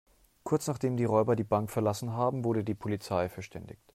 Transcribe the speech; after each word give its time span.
Kurz, 0.41 0.65
nachdem 0.67 0.97
die 0.97 1.03
Räuber 1.05 1.35
die 1.35 1.43
Bank 1.43 1.69
verlassen 1.69 2.13
haben, 2.13 2.43
wurde 2.43 2.63
die 2.63 2.73
Polizei 2.73 3.29
verständigt. 3.29 3.83